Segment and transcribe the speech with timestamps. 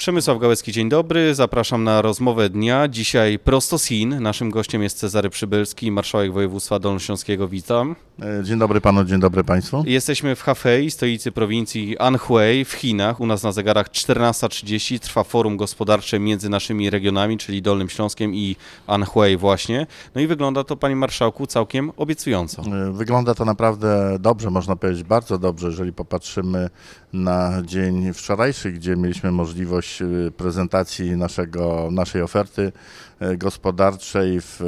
[0.00, 1.34] Przemysław Gałecki, dzień dobry.
[1.34, 2.88] Zapraszam na rozmowę dnia.
[2.88, 4.22] Dzisiaj prosto z Chin.
[4.22, 7.48] Naszym gościem jest Cezary Przybylski, marszałek województwa dolnośląskiego.
[7.48, 7.96] Witam.
[8.22, 9.82] E, Dzień dobry panu, dzień dobry państwu.
[9.86, 13.20] Jesteśmy w Hefei, stolicy prowincji Anhui w Chinach.
[13.20, 18.56] U nas na zegarach 14.30 trwa forum gospodarcze między naszymi regionami, czyli Dolnym Śląskiem i
[18.86, 19.86] Anhui właśnie.
[20.14, 22.62] No i wygląda to, panie marszałku, całkiem obiecująco.
[22.62, 26.70] E, Wygląda to naprawdę dobrze, można powiedzieć bardzo dobrze, jeżeli popatrzymy
[27.12, 32.72] na dzień wczorajszy, gdzie mieliśmy możliwość e, prezentacji naszego, naszej oferty
[33.20, 34.60] e, gospodarczej w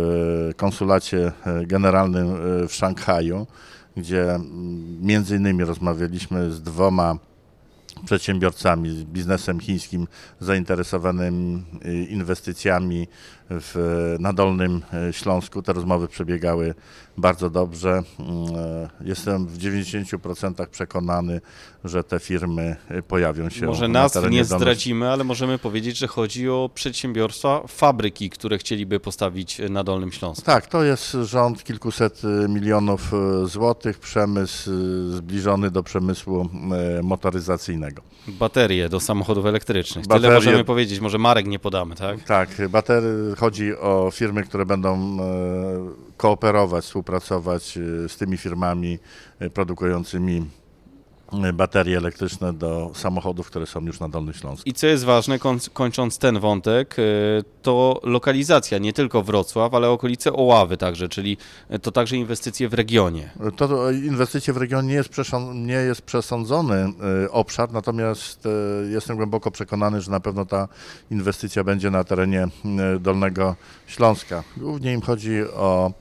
[0.51, 1.33] e, konsulacie
[1.67, 2.27] generalnym
[2.69, 3.47] w Szanghaju,
[3.97, 7.19] gdzie mm, między innymi rozmawialiśmy z dwoma
[8.05, 10.07] przedsiębiorcami, z biznesem chińskim
[10.41, 13.09] zainteresowanym y, inwestycjami
[13.61, 15.63] w, na Dolnym y, Śląsku.
[15.63, 16.75] Te rozmowy przebiegały
[17.17, 17.91] bardzo dobrze.
[17.91, 21.41] Mm, e, Jestem w 90% przekonany,
[21.85, 26.07] że te firmy y, pojawią się Może na nazw nie zdradzimy, ale możemy powiedzieć, że
[26.07, 30.47] chodzi o przedsiębiorstwa, fabryki, które chcieliby postawić na Dolnym Śląsku.
[30.47, 33.13] Tak, to jest rząd kilkuset milionów
[33.45, 34.71] złotych, przemysł
[35.11, 36.49] zbliżony do przemysłu
[36.99, 37.03] y,
[37.83, 38.03] motoryzacyjnego.
[38.29, 40.07] Baterie do samochodów elektrycznych.
[40.07, 42.25] Tyle Baterie- możemy powiedzieć, może marek nie podamy, tak?
[42.25, 45.23] Tak, batery, chodzi o firmy, które będą e,
[46.17, 48.99] kooperować, współpracować e, z tymi firmami
[49.39, 50.45] e, produkującymi
[51.53, 54.67] baterie elektryczne do samochodów, które są już na Dolny Śląsk.
[54.67, 57.03] I co jest ważne, koń- kończąc ten wątek, y,
[57.63, 61.37] to lokalizacja, nie tylko Wrocław, ale okolice Oławy także, czyli
[61.75, 63.31] y, to także inwestycje w regionie.
[63.57, 65.11] To inwestycje w regionie nie jest,
[65.55, 68.51] nie jest przesądzony e, obszar, natomiast e,
[68.91, 70.69] jestem głęboko przekonany, że na pewno ta
[71.11, 72.49] inwestycja będzie na terenie
[73.01, 73.57] Dolnego
[73.87, 74.45] Śląska.
[74.57, 75.93] Głównie im chodzi o,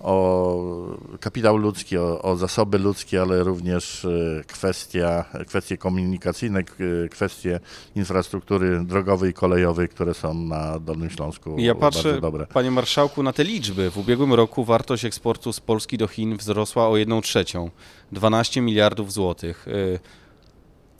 [0.00, 0.89] o
[1.20, 6.74] kapitał ludzki, o, o zasoby ludzkie, ale również e, kwestia, kwestie komunikacyjne, k-
[7.10, 7.60] kwestie
[7.96, 12.46] infrastruktury drogowej i kolejowej, które są na Dolnym Śląsku Ja bardzo patrzę, dobre.
[12.46, 13.90] panie marszałku, na te liczby.
[13.90, 17.70] W ubiegłym roku wartość eksportu z Polski do Chin wzrosła o 1 trzecią,
[18.12, 19.68] 12 miliardów złotych.
[19.68, 19.98] Y,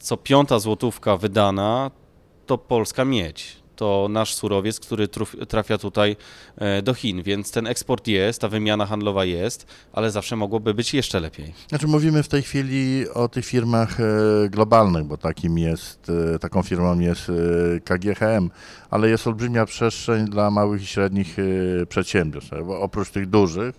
[0.01, 1.91] Co piąta złotówka wydana
[2.47, 3.60] to polska miedź.
[3.81, 5.09] To nasz surowiec, który
[5.49, 6.17] trafia tutaj
[6.57, 10.95] e, do Chin, więc ten eksport jest, ta wymiana handlowa jest, ale zawsze mogłoby być
[10.95, 11.55] jeszcze lepiej.
[11.69, 14.05] Znaczy mówimy w tej chwili o tych firmach e,
[14.49, 17.33] globalnych, bo takim jest, e, taką firmą jest
[17.85, 18.51] KGHM,
[18.91, 21.37] ale jest olbrzymia przestrzeń dla małych i średnich
[21.89, 22.53] przedsiębiorstw.
[22.69, 23.75] Oprócz tych dużych,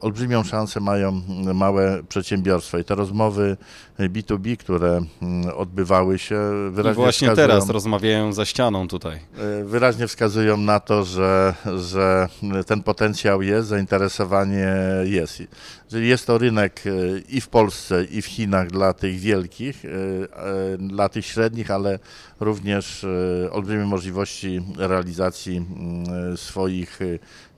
[0.00, 3.56] olbrzymią szansę mają m, małe przedsiębiorstwa i te rozmowy
[3.98, 9.16] e, B2B, które m, odbywały się, I wyraźnie właśnie wskazują, teraz rozmawiają za ścianą tutaj.
[9.16, 12.28] E, wyraźnie wskazują na to, że, że
[12.66, 14.74] ten potencjał jest, zainteresowanie
[15.04, 15.42] jest.
[15.84, 16.90] Jeżeli jest to rynek e,
[17.28, 21.98] i w Polsce, i w Chinach dla tych wielkich, e, e, dla tych średnich, ale
[22.40, 27.04] również e, olbrzymie możliwości realizacji mm, swoich e,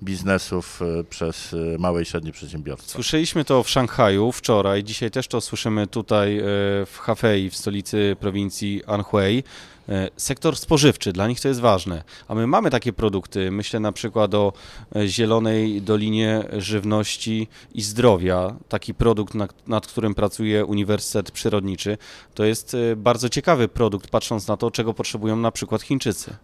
[0.02, 2.92] biznesów e, przez e, małe i średnie przedsiębiorstwa.
[2.92, 6.42] Słyszeliśmy to w Szanghaju wczoraj, dzisiaj też to słyszymy tutaj e,
[6.86, 9.44] w Hefei, w stolicy prowincji Anhui.
[9.88, 12.02] E, Sektor spożywczy, dla nich to jest ważne.
[12.28, 14.52] A my mamy takie produkty, myślę na przykład o
[14.96, 21.98] e, Zielonej Dolinie Żywności i Zdrowia, taki produkt, nad, nad którym pracuje Uniwersytet Przyrodniczy.
[22.34, 26.36] To jest e, bardzo ciekawy produkt, patrząc na to, czego potrzebują na przykład Chińczycy.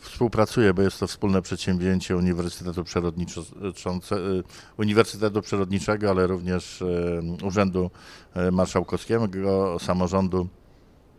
[0.00, 2.84] Współpracuję, bo jest to wspólne przedsięwzięcie Uniwersytetu,
[4.78, 6.84] Uniwersytetu Przyrodniczego, ale również
[7.42, 7.90] Urzędu
[8.52, 9.28] Marszałkowskiego,
[9.78, 10.48] samorządu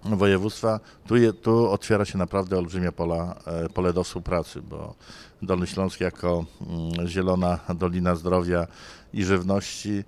[0.06, 0.80] województwa.
[1.08, 4.96] Tu, je, tu otwiera się naprawdę olbrzymie pola, e, pole do współpracy, bo
[5.42, 8.68] Dolny Śląsk jako mm, zielona Dolina Zdrowia
[9.14, 10.04] i Żywności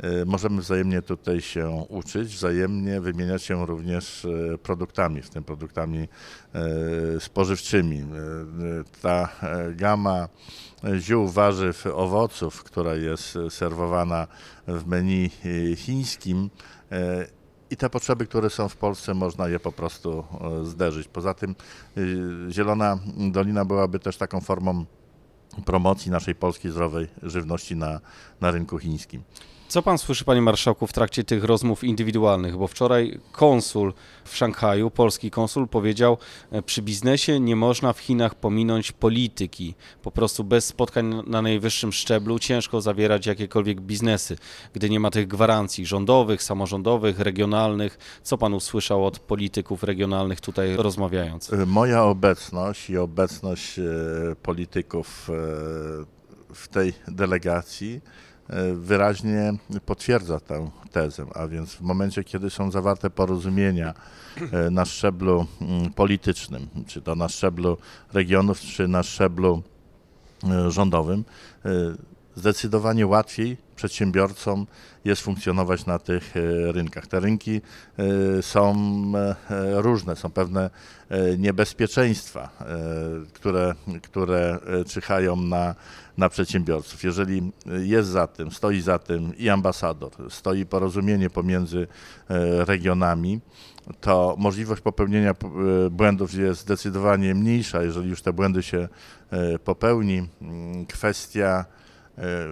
[0.00, 6.08] e, możemy wzajemnie tutaj się uczyć, wzajemnie wymieniać się również e, produktami, w tym produktami
[7.18, 8.04] spożywczymi.
[9.02, 9.28] Ta
[9.74, 10.28] gama
[10.98, 14.26] ziół, warzyw, owoców, która jest serwowana
[14.68, 15.30] w menu
[15.76, 16.50] chińskim
[17.70, 20.24] i te potrzeby, które są w Polsce, można je po prostu
[20.60, 21.08] e, zderzyć.
[21.08, 21.54] Poza tym
[21.96, 24.84] e, Zielona Dolina byłaby też taką formą
[25.64, 28.00] promocji naszej polskiej zdrowej żywności na,
[28.40, 29.22] na rynku chińskim.
[29.68, 32.56] Co pan słyszy, panie marszałku, w trakcie tych rozmów indywidualnych?
[32.56, 33.92] Bo wczoraj konsul
[34.24, 36.18] w Szanghaju, polski konsul, powiedział,
[36.50, 39.74] e, przy biznesie nie można w Chinach pominąć polityki.
[40.02, 44.36] Po prostu bez spotkań na najwyższym szczeblu ciężko zawierać jakiekolwiek biznesy,
[44.72, 47.98] gdy nie ma tych gwarancji rządowych, samorządowych, regionalnych.
[48.22, 51.52] Co pan usłyszał od polityków regionalnych tutaj rozmawiając?
[51.52, 53.82] E, Moja obecność i obecność e,
[54.42, 55.28] polityków
[56.54, 58.00] w tej delegacji
[58.74, 59.52] wyraźnie
[59.86, 63.94] potwierdza tę tezę, a więc w momencie, kiedy są zawarte porozumienia
[64.52, 67.76] e, na szczeblu mm, politycznym, czy to na szczeblu
[68.12, 69.62] regionów, czy na szczeblu
[70.44, 71.24] e, rządowym,
[71.64, 71.68] e,
[72.38, 74.66] zdecydowanie łatwiej przedsiębiorcom
[75.04, 77.06] jest funkcjonować na tych e, rynkach.
[77.06, 77.60] Te rynki
[77.98, 78.74] e, są
[79.14, 80.70] e, różne, są pewne
[81.38, 82.50] niebezpieczeństwa,
[83.32, 85.74] które, które czyhają na,
[86.18, 87.04] na przedsiębiorców.
[87.04, 91.86] Jeżeli jest za tym, stoi za tym i ambasador, stoi porozumienie pomiędzy
[92.66, 93.40] regionami,
[94.00, 95.34] to możliwość popełnienia
[95.90, 97.82] błędów jest zdecydowanie mniejsza.
[97.82, 98.88] Jeżeli już te błędy się
[99.64, 100.28] popełni,
[100.88, 101.64] kwestia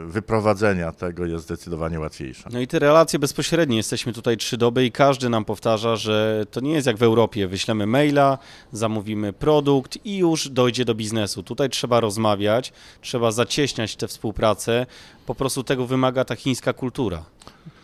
[0.07, 2.49] wyprowadzenia tego jest zdecydowanie łatwiejsza.
[2.53, 3.77] No i te relacje bezpośrednie.
[3.77, 7.49] Jesteśmy tutaj trzy doby i każdy nam powtarza, że to nie jest jak w Europie.
[7.49, 8.39] Wyślemy maila,
[8.73, 11.43] zamówimy produkt i już dojdzie do biznesu.
[11.43, 14.87] Tutaj trzeba rozmawiać, trzeba zacieśniać tę współpracę.
[15.27, 17.25] Po prostu tego wymaga ta chińska kultura.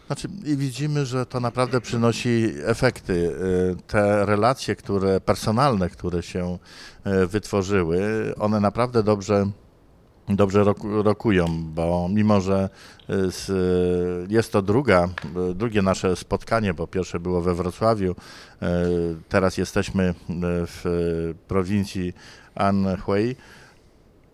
[0.07, 3.13] Znaczy, i widzimy, że to naprawdę przynosi efekty.
[3.13, 6.59] Y, Te relacje, które personalne, które się
[7.07, 8.01] y, wytworzyły,
[8.39, 9.47] one naprawdę dobrze,
[10.29, 12.69] dobrze roku- rokują, bo mimo, że
[13.11, 13.51] y, z,
[14.31, 15.09] jest to druga,
[15.51, 18.15] y, drugie nasze spotkanie, bo pierwsze było we Wrocławiu, y,
[19.29, 20.15] teraz jesteśmy y,
[20.67, 22.13] w y, prowincji
[22.55, 23.37] Anhui,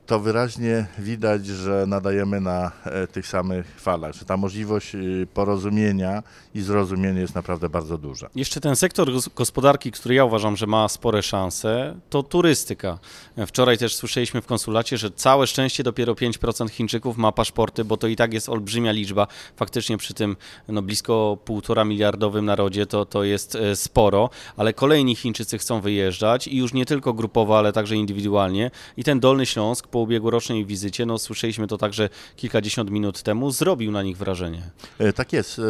[0.09, 6.23] to wyraźnie widać, że nadajemy na e, tych samych falach, że ta możliwość y, porozumienia
[6.55, 8.31] i zrozumienia jest naprawdę bardzo duża.
[8.35, 12.99] Jeszcze ten sektor gos- gospodarki, który ja uważam, że ma spore szanse, to turystyka.
[13.47, 18.07] Wczoraj też słyszeliśmy w konsulacie, że całe szczęście dopiero 5% Chińczyków ma paszporty, bo to
[18.07, 19.27] i tak jest olbrzymia liczba.
[19.57, 20.37] Faktycznie przy tym
[20.69, 26.47] no, blisko półtora miliardowym narodzie to, to jest e, sporo, ale kolejni Chińczycy chcą wyjeżdżać
[26.47, 28.71] i już nie tylko grupowo, ale także indywidualnie.
[28.97, 34.03] I ten Dolny Śląsk ubiegłorocznej wizycie, no słyszeliśmy to także kilkadziesiąt minut temu, zrobił na
[34.03, 34.63] nich wrażenie.
[34.99, 35.63] E, Tak jest, e,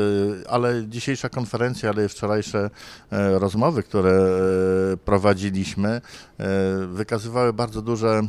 [0.50, 2.70] ale dzisiejsza konferencja, ale wczorajsze
[3.10, 4.28] e, rozmowy, które
[5.04, 6.00] prowadziliśmy,
[6.88, 8.22] wykazywały bardzo duże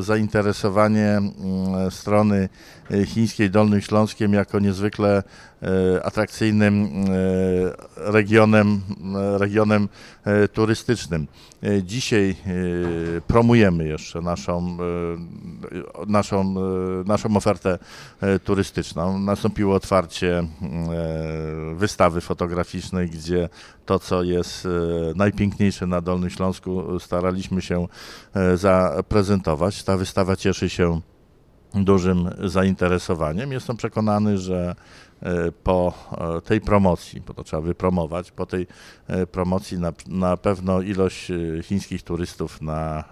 [0.00, 1.20] zainteresowanie
[1.90, 2.48] strony
[3.06, 5.22] chińskiej Dolnym Śląskiem jako niezwykle
[5.62, 8.80] e, atrakcyjnym e, regionem,
[9.14, 9.88] e, regionem
[10.24, 11.26] e, turystycznym.
[11.62, 12.34] E, Dzisiaj e,
[13.20, 14.76] promujemy jeszcze naszą,
[16.02, 17.78] e, naszą, e, naszą ofertę
[18.20, 19.18] e, turystyczną.
[19.18, 20.46] Nastąpiło otwarcie e,
[21.74, 23.48] wystawy fotograficznej, gdzie
[23.86, 24.68] to, co jest e,
[25.14, 27.86] najpiękniejsze na Dolnym Śląsku, staraliśmy się
[28.34, 29.82] e, zaprezentować.
[29.82, 31.00] Ta wystawa cieszy się
[31.84, 33.52] dużym zainteresowaniem.
[33.52, 34.74] Jestem przekonany, że
[35.62, 35.92] po
[36.36, 38.66] e, tej promocji, bo to trzeba wypromować, po tej
[39.06, 43.04] e, promocji na, na pewno ilość e, chińskich turystów na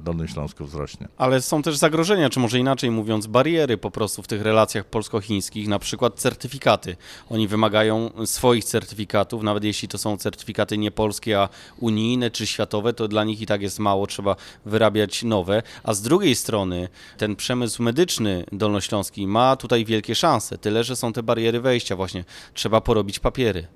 [0.00, 1.08] Dolnym Śląsku wzrośnie.
[1.16, 5.68] Ale są też zagrożenia, czy może inaczej mówiąc, bariery po prostu w tych relacjach polsko-chińskich,
[5.68, 6.96] na przykład certyfikaty.
[7.30, 11.48] Oni wymagają swoich certyfikatów, nawet jeśli to są certyfikaty nie polskie, a
[11.78, 15.62] unijne czy światowe, to dla nich i tak jest mało, trzeba wyrabiać nowe.
[15.82, 21.12] A z drugiej strony ten przemysł medyczny dolnośląski ma tutaj wielkie szanse, tyle że są
[21.12, 22.24] te bariery wejścia właśnie.
[22.54, 23.66] Trzeba porobić papiery.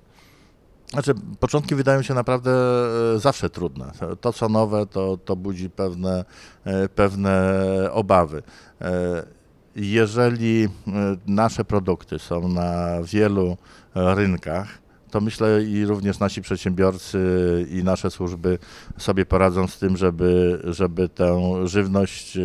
[0.89, 2.51] Znaczy, początki wydają się naprawdę
[3.15, 3.91] e, zawsze trudne.
[4.21, 6.25] To, co nowe, to, to budzi pewne,
[6.65, 7.53] e, pewne
[7.91, 8.43] obawy.
[8.81, 9.23] E,
[9.75, 10.67] Jeżeli
[11.27, 13.57] nasze produkty są na wielu
[13.95, 14.67] rynkach,
[15.15, 17.19] to myślę i również nasi przedsiębiorcy
[17.71, 18.59] i nasze służby
[18.97, 22.37] sobie poradzą z tym, żeby, żeby tę żywność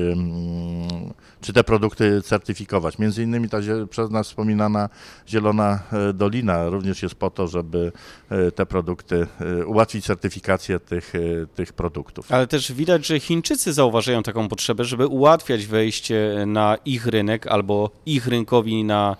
[1.40, 2.98] czy te produkty certyfikować.
[2.98, 3.58] Między innymi ta
[3.90, 4.88] przez nas wspominana
[5.28, 7.92] Zielona e, Dolina również jest po to, żeby
[8.30, 11.12] e, te produkty, e, ułatwić certyfikację tych,
[11.54, 12.32] tych produktów.
[12.32, 17.90] Ale też widać, że Chińczycy zauważają taką potrzebę, żeby ułatwiać wejście na ich rynek albo
[18.06, 19.16] ich rynkowi na,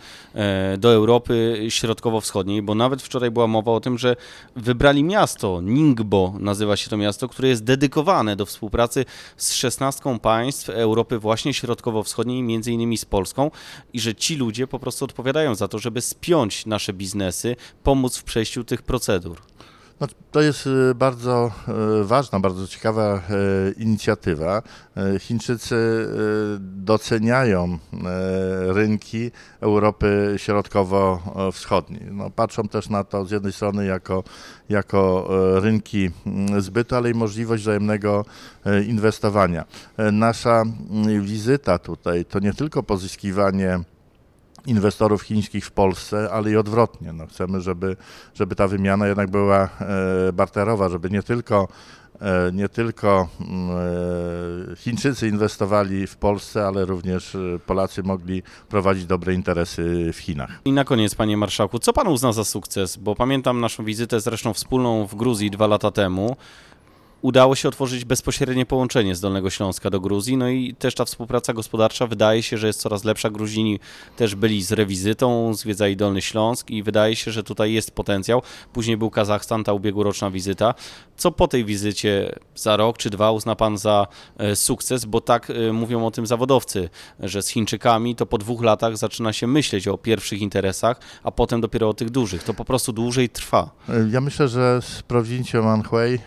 [0.78, 4.16] do Europy Środkowo-Wschodniej, bo nawet wczoraj była mowa o tym, że
[4.56, 9.04] wybrali miasto, Ningbo nazywa się to miasto, które jest dedykowane do współpracy
[9.36, 13.50] z 16 państw Europy właśnie Środkowo-Wschodniej, między innymi z Polską
[13.92, 18.24] i że ci ludzie po prostu odpowiadają za to, żeby spiąć nasze biznesy, pomóc w
[18.24, 19.36] przejściu tych procedur.
[20.00, 23.20] No, to jest e, bardzo e, ważna, bardzo ciekawa e,
[23.76, 24.62] inicjatywa.
[25.18, 26.08] Chińczycy
[26.60, 27.78] doceniają
[28.66, 29.30] rynki
[29.60, 32.00] Europy Środkowo-Wschodniej.
[32.10, 34.24] No, patrzą też na to z jednej strony jako,
[34.68, 35.28] jako
[35.60, 38.24] rynki mm, zbytu, ale i możliwość wzajemnego
[38.86, 39.64] inwestowania.
[40.12, 40.64] Nasza
[41.20, 43.80] wizyta tutaj to nie tylko pozyskiwanie
[44.66, 47.12] inwestorów chińskich w Polsce, ale i odwrotnie.
[47.12, 47.96] No, chcemy, żeby,
[48.34, 51.68] żeby ta wymiana jednak była e, barterowa, żeby nie tylko
[52.20, 53.70] e, nie tylko mm,
[54.72, 57.36] e, Chińczycy inwestowali w Polsce, ale również
[57.66, 60.60] Polacy mogli prowadzić dobre interesy w Chinach.
[60.64, 62.96] I na koniec, panie marszałku, co pan uzna za sukces?
[62.96, 66.36] Bo pamiętam naszą wizytę zresztą wspólną w Gruzji dwa lata temu.
[67.22, 71.52] Udało się otworzyć bezpośrednie połączenie z Dolnego Śląska do Gruzji, no i też ta współpraca
[71.52, 73.30] gospodarcza wydaje się, że jest coraz lepsza.
[73.30, 73.80] Gruzini
[74.16, 78.42] też byli z rewizytą, zwiedzali Dolny Śląsk i wydaje się, że tutaj jest potencjał.
[78.72, 80.74] Później był Kazachstan, ta ubiegłoroczna wizyta.
[81.16, 84.06] Co po tej wizycie za rok czy dwa uzna pan za
[84.38, 85.04] e, sukces?
[85.04, 86.88] Bo tak e, mówią o tym zawodowcy,
[87.20, 91.60] że z Chińczykami to po dwóch latach zaczyna się myśleć o pierwszych interesach, a potem
[91.60, 92.42] dopiero o tych dużych.
[92.42, 93.70] To po prostu dłużej trwa.
[94.10, 96.18] Ja myślę, że z prowincją Anhui e,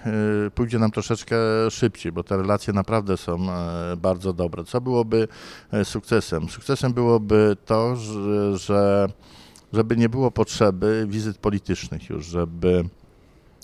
[0.56, 1.36] pójdzie nam troszeczkę
[1.70, 4.64] szybciej, bo te relacje naprawdę są e, bardzo dobre.
[4.64, 5.28] Co byłoby
[5.72, 6.50] e, sukcesem?
[6.50, 9.08] Sukcesem byłoby to, że, że
[9.74, 12.84] żeby nie było potrzeby wizyt politycznych już, żeby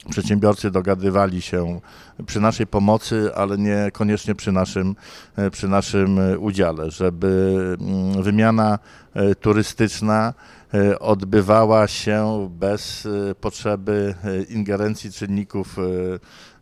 [0.09, 1.79] przedsiębiorcy dogadywali się
[2.25, 4.95] przy naszej pomocy, ale niekoniecznie przy naszym,
[5.35, 8.79] e, przy naszym udziale, żeby mm, wymiana
[9.41, 10.33] turystyczna
[10.99, 15.77] odbywała się bez e, potrzeby e, ingerencji czynników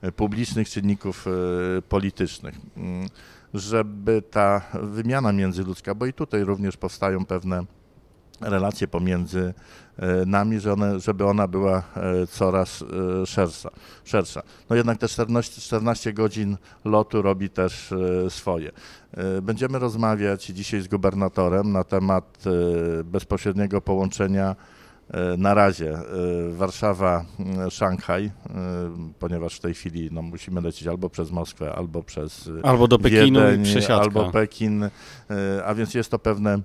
[0.02, 2.56] e, publicznych, czynników e, politycznych.
[2.78, 3.08] Mm,
[3.54, 7.66] Żeby ta wymiana międzyludzka, bo i tutaj również powstają pewne
[8.42, 9.54] relacje pomiędzy
[9.98, 12.82] e, nami, że one, żeby ona była e, coraz
[13.22, 13.70] e, szersza.
[14.04, 14.42] szersza.
[14.70, 17.94] No jednak te 14, 14 godzin lotu robi też
[18.30, 18.72] swoje.
[19.42, 22.44] Będziemy rozmawiać dzisiaj z gubernatorem na temat
[23.04, 24.56] bezpośredniego połączenia
[25.38, 25.98] na razie
[26.58, 28.30] Warszawa-Szanghaj,
[29.20, 33.40] ponieważ w tej chwili no, musimy lecieć albo przez Moskwę, albo przez Albo do Pekinu
[33.40, 34.90] Wiedeń, albo Pekin,
[35.66, 36.60] a więc jest to pewne,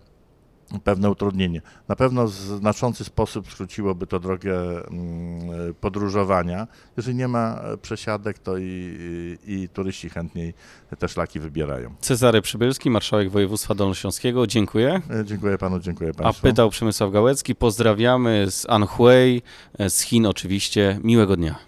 [0.80, 1.62] pewne utrudnienie.
[1.88, 6.66] Na pewno w znaczący sposób skróciłoby to drogę mm, podróżowania.
[6.96, 8.96] Jeżeli nie ma e, przesiadek, to i,
[9.46, 10.54] i, turyści chętniej
[10.98, 11.94] te szlaki wybierają.
[12.00, 15.00] Cezary Przybylski, marszałek województwa dolnośląskiego, dziękuję.
[15.20, 16.42] E, Dziękuję panu, dziękuję A państwu.
[16.42, 19.42] pytał Przemysław Gałecki, pozdrawiamy z Anhui,
[19.88, 21.00] z Chin oczywiście.
[21.04, 21.54] Miłego dnia.